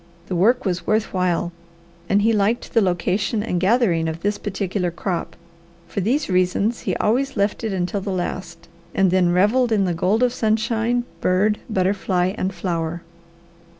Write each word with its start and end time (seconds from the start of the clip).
The 0.29 0.35
work 0.35 0.65
was 0.65 0.87
worth 0.87 1.13
while, 1.13 1.51
and 2.09 2.23
he 2.23 2.33
liked 2.33 2.73
the 2.73 2.81
location 2.81 3.43
and 3.43 3.59
gathering 3.59 4.07
of 4.07 4.21
this 4.21 4.39
particular 4.39 4.89
crop: 4.89 5.35
for 5.87 6.01
these 6.01 6.27
reasons 6.27 6.79
he 6.79 6.95
always 6.95 7.37
left 7.37 7.63
it 7.63 7.71
until 7.71 8.01
the 8.01 8.09
last, 8.09 8.67
and 8.95 9.11
then 9.11 9.31
revelled 9.31 9.71
in 9.71 9.85
the 9.85 9.93
gold 9.93 10.23
of 10.23 10.33
sunshine, 10.33 11.03
bird, 11.21 11.59
butterfly, 11.69 12.33
and 12.35 12.51
flower. 12.51 13.03